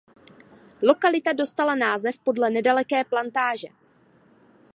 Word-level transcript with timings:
Lokalita 0.81 1.33
dostala 1.33 1.75
název 1.75 2.19
podle 2.19 2.49
nedaleké 2.49 3.03
plantáže. 3.03 3.67